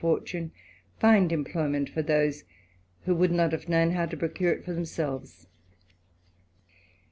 249 0.01 0.49
OTtune 0.49 0.99
find 0.99 1.31
employment 1.31 1.87
for 1.87 2.01
those, 2.01 2.43
who 3.01 3.13
would 3.13 3.31
not 3.31 3.51
have 3.51 3.65
tuown 3.67 3.91
how 3.91 4.07
to 4.07 4.17
procure 4.17 4.51
it 4.51 4.65
for 4.65 4.73
themselves. 4.73 5.45